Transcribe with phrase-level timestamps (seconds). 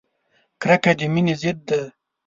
[0.61, 1.79] کرکه د مینې ضد ده!